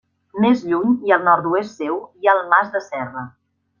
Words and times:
Més 0.45 0.61
lluny 0.69 0.95
i 1.09 1.13
al 1.17 1.21
nord-oest 1.27 1.77
seu 1.83 1.99
hi 2.01 2.31
ha 2.31 2.35
el 2.39 2.43
Mas 2.55 2.73
de 2.77 2.83
Serra. 2.87 3.29